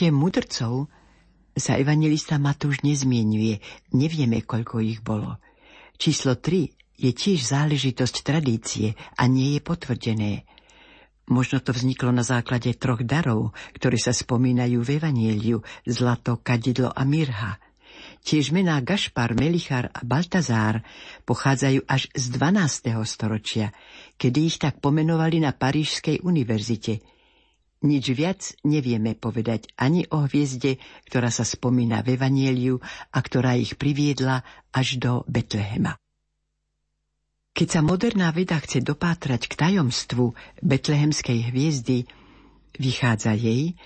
[0.03, 0.90] Počte mudrcov
[1.55, 3.62] sa evangelista Matúš nezmienuje,
[3.94, 5.38] nevieme, koľko ich bolo.
[5.94, 10.42] Číslo 3 je tiež záležitosť tradície a nie je potvrdené.
[11.30, 17.07] Možno to vzniklo na základe troch darov, ktoré sa spomínajú v Evanieliu, zlato, kadidlo a
[17.07, 17.55] mirha–
[18.26, 20.82] Tiež mená Gašpar, Melichar a Baltazár
[21.26, 22.90] pochádzajú až z 12.
[23.07, 23.70] storočia,
[24.18, 27.11] kedy ich tak pomenovali na Parížskej univerzite.
[27.82, 30.78] Nič viac nevieme povedať ani o hviezde,
[31.10, 32.78] ktorá sa spomína v Evanieliu
[33.10, 35.98] a ktorá ich priviedla až do Betlehema.
[37.52, 40.32] Keď sa moderná veda chce dopátrať k tajomstvu
[40.64, 42.08] betlehemskej hviezdy,
[42.80, 43.76] vychádza jej,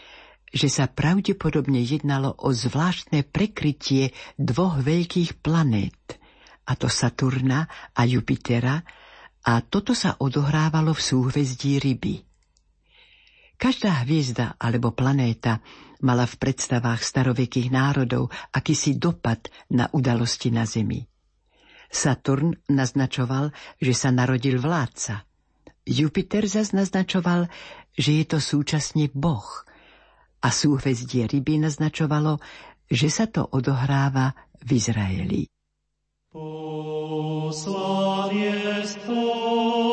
[0.54, 6.20] že sa pravdepodobne jednalo o zvláštne prekrytie dvoch veľkých planét,
[6.70, 8.86] a to Saturna a Jupitera,
[9.46, 12.22] a toto sa odohrávalo v súhvezdí ryby.
[13.56, 15.64] Každá hviezda alebo planéta
[16.04, 21.08] mala v predstavách starovekých národov akýsi dopad na udalosti na Zemi.
[21.88, 23.50] Saturn naznačoval,
[23.80, 25.24] že sa narodil vládca.
[25.86, 27.48] Jupiter zas naznačoval,
[27.96, 29.46] že je to súčasne Boh–
[30.46, 32.38] a súhvezdie ryby naznačovalo,
[32.86, 34.30] že sa to odohráva
[34.62, 35.42] v Izraeli.
[37.46, 37.66] Poslanie
[38.84, 39.85] od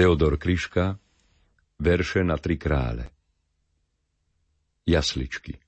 [0.00, 0.96] Teodor Kryška,
[1.76, 3.12] verše na tri krále.
[4.88, 5.60] Jasličky.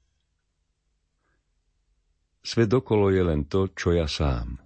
[2.41, 4.57] Svet okolo je len to, čo ja sám.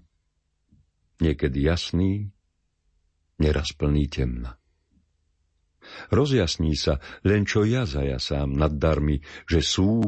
[1.19, 2.31] Niekedy jasný,
[3.43, 4.55] neraz plný temna.
[6.15, 9.19] Rozjasní sa len čo ja zajasám nad darmi,
[9.51, 9.99] že sú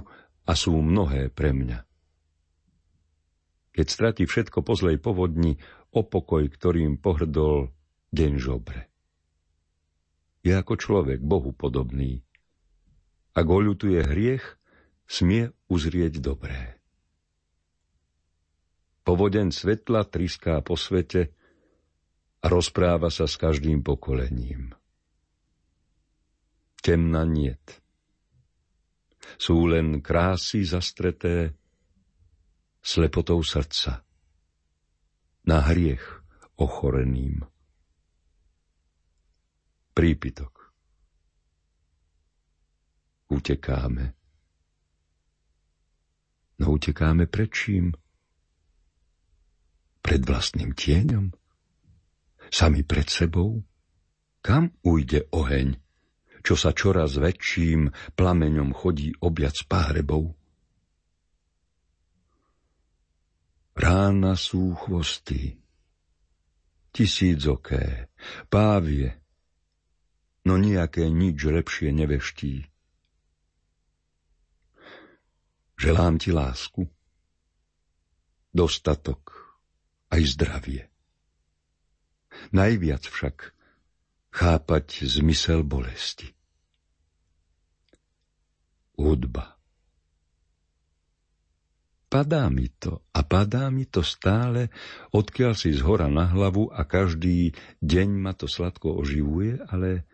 [0.46, 1.82] a sú mnohé pre mňa.
[3.74, 5.58] Keď stratí všetko po zlej povodni,
[5.90, 7.74] o pokoj, ktorým pohrdol
[8.14, 8.86] deň žobre
[10.48, 12.24] je ako človek Bohu podobný.
[13.36, 14.44] Ak ho hriech,
[15.04, 16.80] smie uzrieť dobré.
[19.04, 21.32] Povoden svetla triská po svete
[22.40, 24.72] a rozpráva sa s každým pokolením.
[26.80, 27.80] Temna niet.
[29.36, 31.52] Sú len krásy zastreté
[32.80, 34.00] slepotou srdca.
[35.44, 36.04] Na hriech
[36.56, 37.44] ochoreným.
[39.98, 40.70] Prípitok.
[43.34, 44.14] Utekáme.
[46.62, 47.90] No utekáme pred čím?
[49.98, 51.34] Pred vlastným tieňom?
[52.46, 53.66] Sami pred sebou?
[54.38, 55.74] Kam ujde oheň,
[56.46, 60.30] čo sa čoraz väčším plameňom chodí objať s páhrebou?
[63.74, 65.58] Rána sú chvosty,
[66.94, 68.14] tisícoké,
[68.46, 69.26] pávie,
[70.48, 72.64] no nejaké nič lepšie neveští.
[75.76, 76.88] Želám ti lásku,
[78.56, 79.52] dostatok
[80.08, 80.82] aj zdravie.
[82.56, 83.52] Najviac však
[84.32, 86.32] chápať zmysel bolesti.
[88.96, 89.58] Hudba.
[92.08, 94.72] Padá mi to a padá mi to stále,
[95.12, 97.52] odkiaľ si z hora na hlavu a každý
[97.84, 100.07] deň ma to sladko oživuje, ale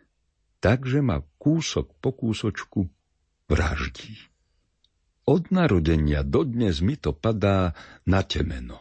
[0.64, 2.88] takže ma kúsok po kúsočku
[3.52, 4.16] vraždí.
[5.28, 7.76] Od narodenia dodnes mi to padá
[8.08, 8.80] na temeno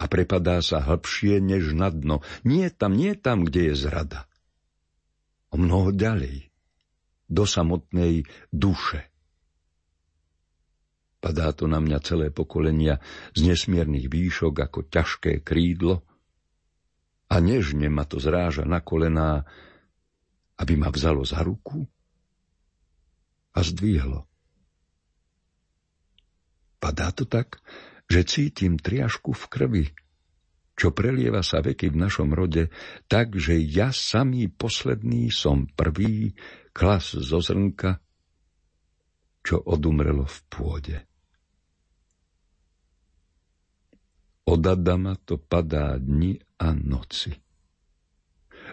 [0.00, 2.24] a prepadá sa hlbšie než na dno.
[2.48, 4.24] Nie tam, nie tam, kde je zrada.
[5.52, 6.48] O mnoho ďalej,
[7.28, 9.04] do samotnej duše.
[11.20, 13.00] Padá to na mňa celé pokolenia
[13.36, 16.04] z nesmiernych výšok ako ťažké krídlo
[17.28, 19.48] a nežne ma to zráža na kolená,
[20.58, 21.82] aby ma vzalo za ruku
[23.54, 24.26] a zdvihlo.
[26.78, 27.64] Padá to tak,
[28.10, 29.84] že cítim triašku v krvi,
[30.74, 32.68] čo prelieva sa veky v našom rode,
[33.06, 36.34] tak, že ja samý posledný som prvý
[36.74, 38.02] klas zo zrnka,
[39.46, 40.96] čo odumrelo v pôde.
[44.44, 47.43] Od Adama to padá dni a noci.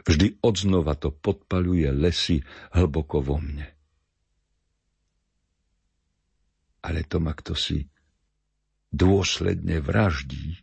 [0.01, 2.41] Vždy odznova to podpaluje lesy
[2.73, 3.69] hlboko vo mne.
[6.81, 7.85] Ale to ma kto si
[8.89, 10.57] dôsledne vraždí.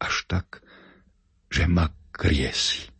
[0.00, 0.60] Až tak,
[1.48, 2.92] že ma kriesi.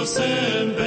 [0.00, 0.79] Joseph.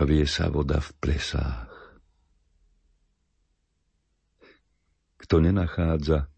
[0.00, 1.68] Chvie sa voda v plesách.
[5.20, 6.32] Kto nenachádza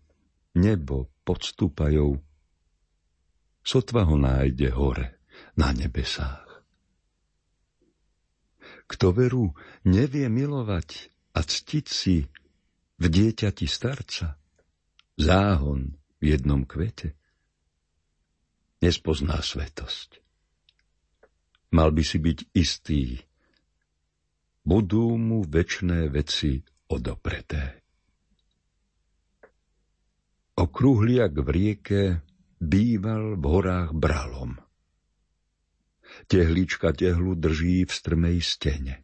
[0.58, 2.18] nebo pod stúpajou,
[3.62, 5.22] sotva ho nájde hore
[5.54, 6.66] na nebesách.
[8.90, 9.54] Kto veru
[9.86, 12.26] nevie milovať a ctiť si
[12.98, 14.42] v dieťati starca,
[15.14, 17.14] záhon v jednom kvete,
[18.82, 20.18] nespozná svetosť.
[21.70, 23.22] Mal by si byť istý,
[24.62, 27.82] budú mu väčšné veci odopreté.
[30.52, 32.02] Okruhliak v rieke
[32.62, 34.60] býval v horách bralom.
[36.28, 38.94] Tehlička tehlu drží v strmej stene.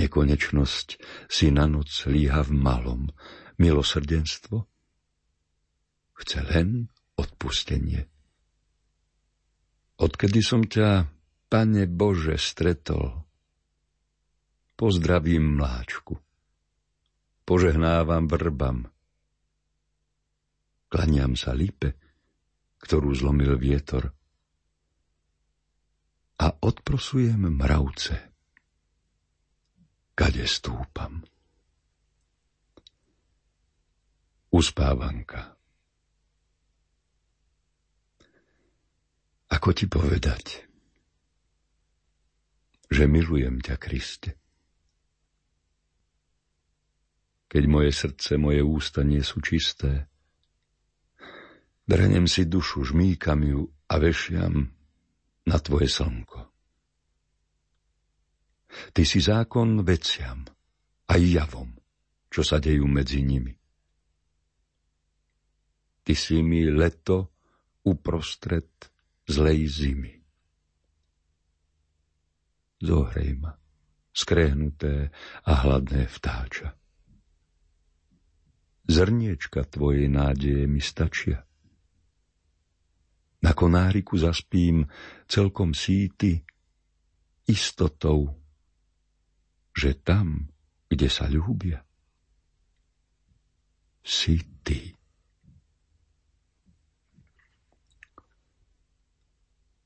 [0.00, 0.88] Nekonečnosť
[1.28, 3.02] si na noc líha v malom.
[3.58, 4.64] Milosrdenstvo
[6.18, 6.86] chce len
[7.18, 8.06] odpustenie.
[9.98, 11.17] Odkedy som ťa,
[11.48, 13.24] Pane Bože, stretol,
[14.76, 16.20] pozdravím mláčku,
[17.48, 18.92] požehnávam vrbam,
[20.92, 21.96] klaniam sa lípe,
[22.84, 24.12] ktorú zlomil vietor.
[26.38, 28.28] A odprosujem mravce
[30.18, 31.22] kade stúpam.
[34.50, 35.54] Uspávanka.
[39.48, 40.67] Ako ti povedať,
[42.88, 44.36] že milujem ťa, Kriste?
[47.48, 50.08] Keď moje srdce, moje ústa nie sú čisté,
[51.88, 54.68] drhnem si dušu, žmýkam ju a vešiam
[55.48, 56.44] na tvoje slnko.
[58.92, 60.44] Ty si zákon veciam,
[61.08, 61.72] aj javom,
[62.28, 63.56] čo sa dejú medzi nimi.
[66.04, 67.32] Ty si mi leto
[67.84, 68.68] uprostred
[69.24, 70.17] zlej zimy.
[72.78, 73.58] Zohrej ma,
[74.14, 75.10] skrehnuté
[75.44, 76.74] a hladné vtáča.
[78.88, 81.44] Zrniečka tvojej nádeje mi stačia.
[83.38, 84.88] Na konáriku zaspím
[85.28, 86.42] celkom síty,
[87.46, 88.38] istotou
[89.78, 90.50] že tam,
[90.90, 91.78] kde sa ľúbia,
[94.02, 94.90] si ty.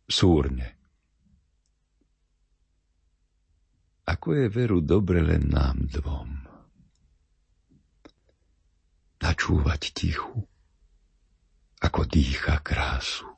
[0.09, 0.82] Súrne.
[4.03, 6.31] Ako je veru dobre len nám dvom.
[9.23, 10.43] Načúvať tichu,
[11.79, 13.31] ako dýcha krásu.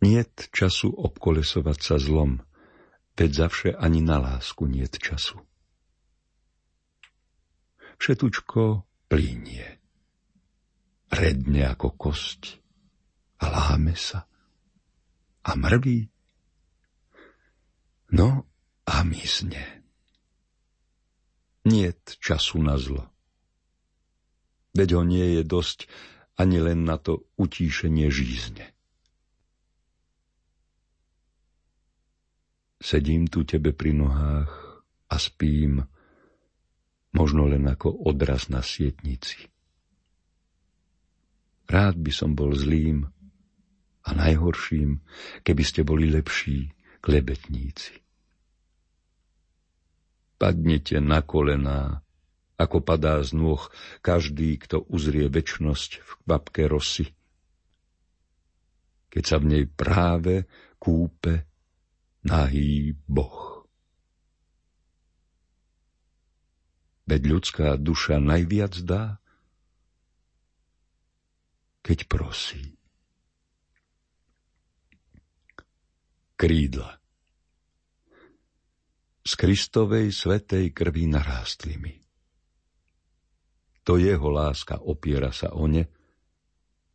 [0.00, 2.40] Niet času obkolesovať sa zlom,
[3.16, 5.40] veď zavše ani na lásku niet času.
[8.00, 9.80] Všetučko plínie,
[11.08, 12.60] redne ako kosť
[13.40, 14.28] a láme sa
[15.44, 16.13] a mrví.
[18.12, 18.44] No
[18.84, 19.84] a mizne.
[21.64, 23.08] Niet času na zlo.
[24.76, 25.88] Veď ho nie je dosť
[26.36, 28.74] ani len na to utíšenie žízne.
[32.82, 34.52] Sedím tu tebe pri nohách
[35.08, 35.88] a spím,
[37.16, 39.48] možno len ako odraz na sietnici.
[41.64, 43.08] Rád by som bol zlým
[44.04, 45.00] a najhorším,
[45.46, 46.73] keby ste boli lepší
[47.04, 48.00] klebetníci.
[50.40, 52.00] Padnite na kolená,
[52.56, 53.60] ako padá z nôh
[54.00, 57.12] každý, kto uzrie väčnosť v kvapke rosy.
[59.12, 60.48] Keď sa v nej práve
[60.80, 61.44] kúpe
[62.24, 63.68] nahý Boh.
[67.04, 69.20] Veď ľudská duša najviac dá,
[71.84, 72.80] keď prosí.
[76.34, 76.90] Krídla
[79.24, 81.94] Z Kristovej svetej krvi narástli mi.
[83.84, 85.84] To jeho láska opiera sa o ne,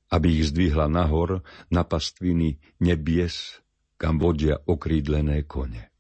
[0.10, 3.62] aby ich zdvihla nahor na pastviny nebies
[4.00, 5.92] kam vodia okrídlené kone.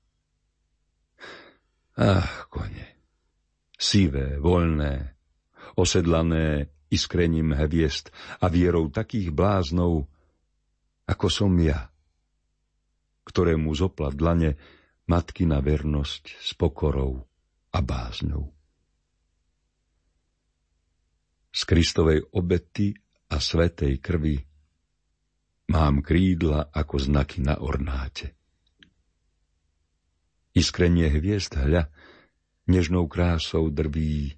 [1.99, 2.87] Ach, kone.
[3.75, 5.19] Sivé, voľné,
[5.75, 10.07] osedlané iskrením hviezd a vierou takých bláznov,
[11.11, 11.91] ako som ja,
[13.29, 14.57] ktorému zopla dlane
[15.05, 17.21] matkina vernosť s pokorou
[17.69, 18.49] a bázňou.
[21.49, 22.93] Z Kristovej obety
[23.29, 24.37] a svetej krvi
[25.69, 28.33] Mám krídla ako znaky na ornáte.
[30.57, 31.93] Iskrenie hviezd hľa
[32.65, 34.33] nežnou krásou drví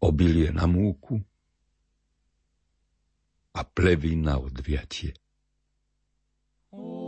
[0.00, 1.20] obilie na múku
[3.52, 5.12] a plevy na odviatie.
[6.72, 7.03] Omnes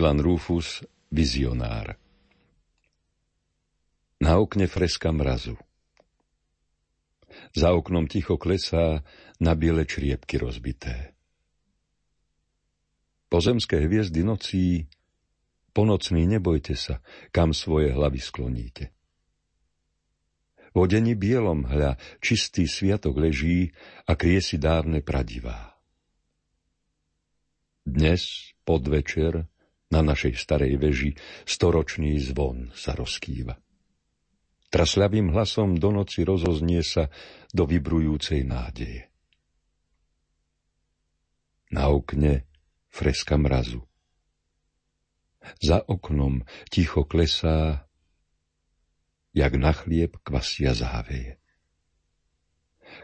[0.00, 0.80] Milan Rufus,
[1.12, 2.00] vizionár.
[4.16, 5.60] Na okne freska mrazu.
[7.52, 9.04] Za oknom ticho klesá
[9.36, 11.12] na biele čriepky rozbité.
[13.28, 14.88] Pozemské hviezdy nocí,
[15.76, 18.96] ponocný nebojte sa, kam svoje hlavy skloníte.
[20.72, 23.76] V odení bielom hľa čistý sviatok leží
[24.08, 25.76] a kriesi dávne pradivá.
[27.84, 29.49] Dnes, podvečer,
[29.90, 31.10] na našej starej veži
[31.44, 33.58] storočný zvon sa rozkýva.
[34.70, 37.10] Trasľavým hlasom do noci rozoznie sa
[37.50, 39.10] do vybrujúcej nádeje.
[41.74, 42.46] Na okne
[42.86, 43.82] freska mrazu.
[45.58, 47.90] Za oknom ticho klesá,
[49.34, 51.42] jak na chlieb kvasia záveje.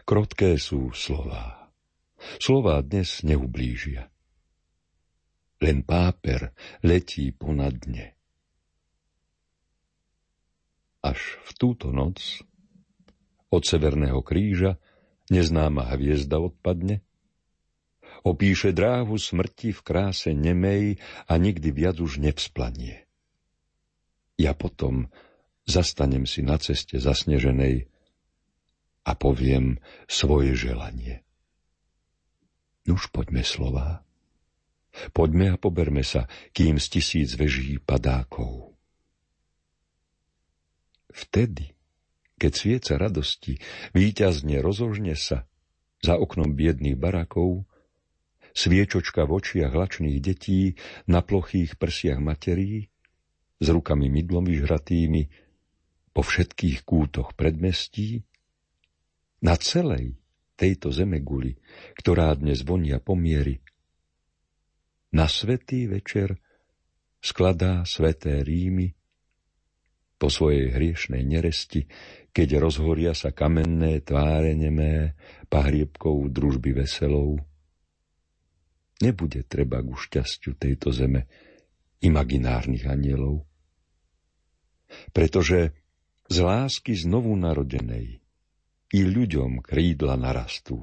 [0.07, 1.71] Krotké sú slová.
[2.39, 4.11] Slová dnes neublížia.
[5.57, 6.53] Len páper
[6.85, 8.13] letí ponad dne.
[11.01, 12.45] Až v túto noc
[13.49, 14.77] od Severného kríža
[15.33, 17.01] neznáma hviezda odpadne,
[18.23, 23.07] opíše dráhu smrti v kráse nemej a nikdy viac už nevsplanie.
[24.37, 25.09] Ja potom
[25.65, 27.89] zastanem si na ceste zasneženej
[29.07, 31.23] a poviem svoje želanie.
[32.87, 34.06] Nuž poďme slova.
[35.13, 38.77] Poďme a poberme sa, kým z tisíc veží padákov.
[41.13, 41.73] Vtedy,
[42.37, 43.57] keď svieca radosti
[43.97, 45.49] výťazne rozožne sa
[46.05, 47.65] za oknom biedných barakov,
[48.53, 50.77] sviečočka v očiach lačných detí
[51.09, 52.89] na plochých prsiach materí,
[53.57, 55.21] s rukami mydlom vyžratými,
[56.13, 58.25] po všetkých kútoch predmestí,
[59.41, 60.17] na celej
[60.57, 61.53] tejto zemeguli,
[61.93, 63.61] ktorá dnes vonia pomiery,
[65.13, 66.35] na svetý večer
[67.23, 68.91] skladá sveté rímy
[70.17, 71.85] po svojej hriešnej neresti,
[72.33, 75.13] keď rozhoria sa kamenné tváre nemé
[75.47, 77.37] pahriebkou družby veselou.
[78.97, 81.29] Nebude treba ku šťastiu tejto zeme
[82.01, 83.45] imaginárnych anielov,
[85.13, 85.77] pretože
[86.27, 88.19] z lásky znovu narodenej
[88.93, 90.81] i ľuďom krídla narastú.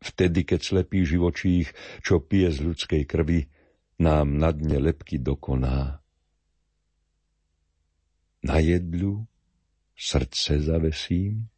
[0.00, 3.44] Vtedy, keď slepý živočích, čo pije z ľudskej krvi,
[4.00, 6.00] nám na dne lepky dokoná,
[8.40, 9.28] na jedľu
[9.92, 11.52] srdce zavesím,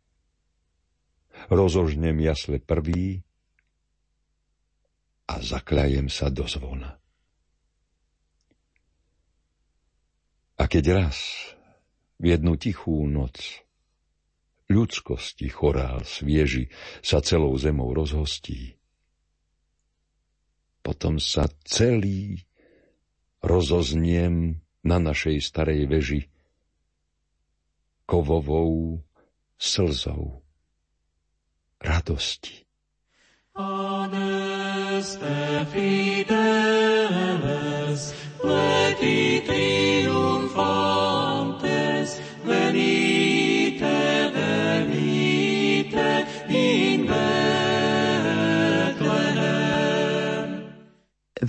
[1.46, 3.22] rozožnem jasle prvý
[5.30, 6.98] a zakľajem sa do zvona.
[10.58, 11.18] A keď raz
[12.18, 13.61] v jednu tichú noc
[14.72, 16.72] ľudskosti chorál svieži
[17.04, 18.80] sa celou zemou rozhostí,
[20.80, 22.48] potom sa celý
[23.44, 26.26] rozozniem na našej starej veži
[28.08, 29.04] kovovou
[29.60, 30.40] slzou
[31.78, 32.66] radosti.
[33.52, 36.32] Aneste fideles,
[38.40, 42.16] leti triumfantes,
[42.48, 43.01] venite,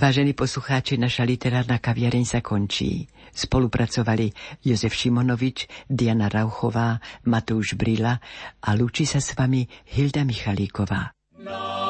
[0.04, 3.08] Vážení poslucháči, naša literárna kaviareň sa končí.
[3.32, 8.20] Spolupracovali Jozef Šimonovič, Diana Rauchová, Matúš Brila
[8.60, 11.08] a lúči sa s vami Hilda Michalíková.
[11.40, 11.83] Natum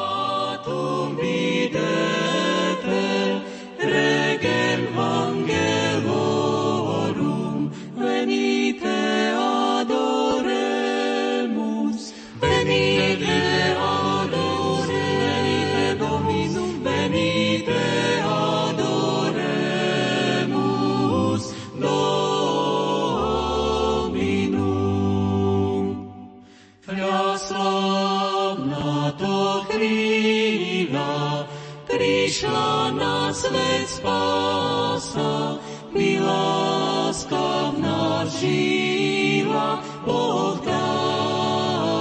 [33.55, 35.57] svet spása,
[35.95, 41.95] mi láska v nás žila, Boh dáva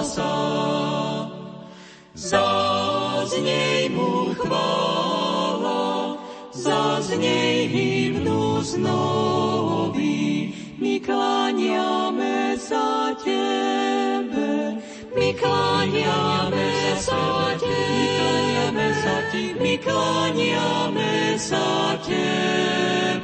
[0.00, 0.32] sa.
[2.16, 6.16] Zaznej mu chvála,
[6.52, 14.80] zaznej hymnu znovy, my kláňame sa Tebe,
[15.12, 18.49] my kláňame sa Tebe,
[19.60, 23.19] my kláňame sa Tebe.